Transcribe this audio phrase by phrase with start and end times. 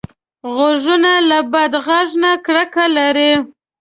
[0.53, 3.31] غوږونه له بد غږ نه کرکه لري